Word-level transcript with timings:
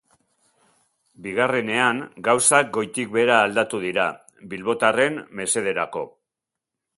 Bigarrenean 1.25 1.99
gauzak 2.27 2.71
goitik 2.77 3.11
behera 3.17 3.37
aldatu 3.43 3.83
dira, 3.85 4.07
bilbotarren 4.55 5.21
mesederato. 5.43 6.05